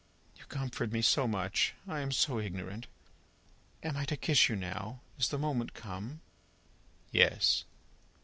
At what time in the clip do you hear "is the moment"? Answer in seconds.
5.19-5.75